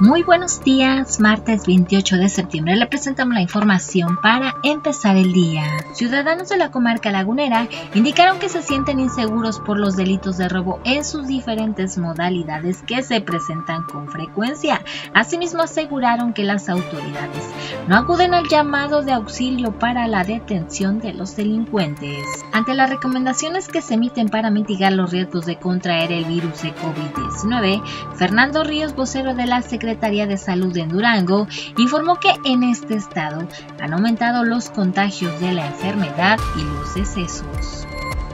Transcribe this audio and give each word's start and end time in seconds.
Muy 0.00 0.22
buenos 0.22 0.64
días, 0.64 1.20
martes 1.20 1.66
28 1.66 2.16
de 2.16 2.30
septiembre 2.30 2.74
le 2.74 2.86
presentamos 2.86 3.34
la 3.34 3.42
información 3.42 4.16
para 4.22 4.54
empezar 4.62 5.14
el 5.18 5.34
día. 5.34 5.62
Ciudadanos 5.92 6.48
de 6.48 6.56
la 6.56 6.70
comarca 6.70 7.12
lagunera 7.12 7.68
indicaron 7.92 8.38
que 8.38 8.48
se 8.48 8.62
sienten 8.62 8.98
inseguros 8.98 9.60
por 9.60 9.78
los 9.78 9.96
delitos 9.96 10.38
de 10.38 10.48
robo 10.48 10.80
en 10.84 11.04
sus 11.04 11.26
diferentes 11.26 11.98
modalidades 11.98 12.80
que 12.80 13.02
se 13.02 13.20
presentan 13.20 13.82
con 13.82 14.08
frecuencia. 14.08 14.80
Asimismo 15.12 15.64
aseguraron 15.64 16.32
que 16.32 16.44
las 16.44 16.70
autoridades 16.70 17.50
no 17.86 17.98
acuden 17.98 18.32
al 18.32 18.48
llamado 18.48 19.02
de 19.02 19.12
auxilio 19.12 19.78
para 19.78 20.08
la 20.08 20.24
detención 20.24 21.00
de 21.00 21.12
los 21.12 21.36
delincuentes. 21.36 22.24
Ante 22.54 22.72
las 22.72 22.88
recomendaciones 22.88 23.68
que 23.68 23.82
se 23.82 23.94
emiten 23.94 24.30
para 24.30 24.50
mitigar 24.50 24.94
los 24.94 25.10
riesgos 25.10 25.44
de 25.44 25.56
contraer 25.56 26.10
el 26.10 26.24
virus 26.24 26.62
de 26.62 26.74
COVID-19, 26.74 27.82
Fernando 28.14 28.64
Ríos, 28.64 28.94
vocero 28.96 29.34
de 29.34 29.44
la 29.44 29.60
Secretaría 29.60 29.89
Secretaría 29.90 30.28
de 30.28 30.38
Salud 30.38 30.76
en 30.76 30.88
Durango 30.88 31.48
informó 31.76 32.20
que 32.20 32.32
en 32.44 32.62
este 32.62 32.94
estado 32.94 33.48
han 33.80 33.92
aumentado 33.92 34.44
los 34.44 34.70
contagios 34.70 35.40
de 35.40 35.52
la 35.52 35.66
enfermedad 35.66 36.38
y 36.56 36.62
los 36.62 36.94
decesos. 36.94 37.88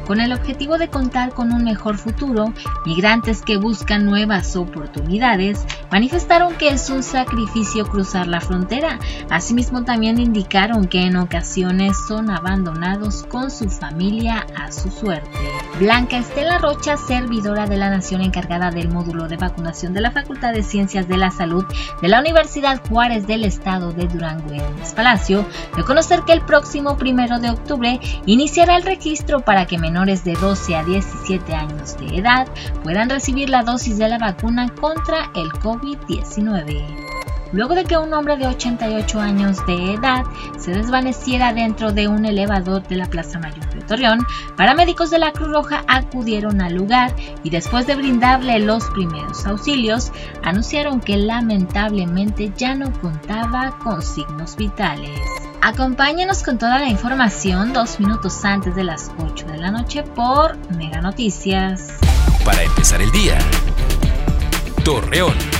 Con 0.06 0.20
el 0.20 0.34
objetivo 0.34 0.76
de 0.76 0.88
contar 0.88 1.32
con 1.32 1.54
un 1.54 1.64
mejor 1.64 1.96
futuro, 1.96 2.52
migrantes 2.84 3.40
que 3.40 3.56
buscan 3.56 4.04
nuevas 4.04 4.54
oportunidades 4.54 5.64
manifestaron 5.90 6.54
que 6.56 6.68
es 6.68 6.90
un 6.90 7.02
sacrificio 7.02 7.86
cruzar 7.86 8.26
la 8.26 8.42
frontera. 8.42 8.98
Asimismo, 9.30 9.82
también 9.82 10.20
indicaron 10.20 10.88
que 10.88 11.06
en 11.06 11.16
ocasiones 11.16 11.96
son 12.06 12.28
abandonados 12.28 13.24
con 13.24 13.50
su 13.50 13.70
familia 13.70 14.46
a 14.54 14.70
su 14.70 14.90
suerte. 14.90 15.38
Blanca 15.78 16.16
Estela 16.16 16.56
Rocha, 16.56 16.96
servidora 16.96 17.66
de 17.66 17.76
la 17.76 17.90
Nación 17.90 18.22
encargada 18.22 18.70
del 18.70 18.88
módulo 18.88 19.28
de 19.28 19.36
vacunación 19.36 19.92
de 19.92 20.00
la 20.00 20.10
Facultad 20.10 20.54
de 20.54 20.62
Ciencias 20.62 21.06
de 21.06 21.18
la 21.18 21.30
Salud 21.30 21.66
de 22.00 22.08
la 22.08 22.20
Universidad 22.20 22.80
Juárez 22.88 23.26
del 23.26 23.44
Estado 23.44 23.92
de 23.92 24.08
Durango 24.08 24.54
en 24.54 24.62
Palacio, 24.94 25.44
de 25.76 25.84
conocer 25.84 26.22
que 26.26 26.32
el 26.32 26.40
próximo 26.40 26.96
primero 26.96 27.40
de 27.40 27.50
octubre 27.50 28.00
iniciará 28.24 28.76
el 28.76 28.84
registro 28.84 29.40
para 29.40 29.66
que 29.66 29.76
menores 29.76 30.24
de 30.24 30.32
12 30.32 30.76
a 30.76 30.82
17 30.82 31.54
años 31.54 31.98
de 31.98 32.20
edad 32.20 32.48
puedan 32.82 33.10
recibir 33.10 33.50
la 33.50 33.62
dosis 33.62 33.98
de 33.98 34.08
la 34.08 34.16
vacuna 34.16 34.70
contra 34.80 35.30
el 35.34 35.50
COVID-19 35.50 37.15
luego 37.56 37.74
de 37.74 37.84
que 37.84 37.96
un 37.96 38.12
hombre 38.12 38.36
de 38.36 38.46
88 38.46 39.18
años 39.18 39.64
de 39.66 39.94
edad 39.94 40.24
se 40.58 40.72
desvaneciera 40.72 41.52
dentro 41.52 41.90
de 41.92 42.06
un 42.06 42.26
elevador 42.26 42.86
de 42.86 42.96
la 42.96 43.06
Plaza 43.06 43.38
Mayor 43.38 43.68
de 43.74 43.80
Torreón, 43.82 44.26
paramédicos 44.56 45.10
de 45.10 45.18
la 45.18 45.32
Cruz 45.32 45.50
Roja 45.50 45.82
acudieron 45.88 46.60
al 46.60 46.74
lugar 46.74 47.14
y 47.42 47.50
después 47.50 47.86
de 47.86 47.96
brindarle 47.96 48.60
los 48.60 48.84
primeros 48.90 49.46
auxilios, 49.46 50.12
anunciaron 50.42 51.00
que 51.00 51.16
lamentablemente 51.16 52.52
ya 52.56 52.74
no 52.74 52.92
contaba 53.00 53.78
con 53.78 54.02
signos 54.02 54.56
vitales. 54.56 55.18
Acompáñenos 55.62 56.42
con 56.42 56.58
toda 56.58 56.78
la 56.78 56.88
información 56.88 57.72
dos 57.72 57.98
minutos 57.98 58.44
antes 58.44 58.76
de 58.76 58.84
las 58.84 59.10
8 59.18 59.46
de 59.46 59.58
la 59.58 59.70
noche 59.70 60.02
por 60.02 60.56
Mega 60.76 61.00
Noticias. 61.00 61.88
Para 62.44 62.62
empezar 62.62 63.00
el 63.00 63.10
día, 63.10 63.38
Torreón. 64.84 65.55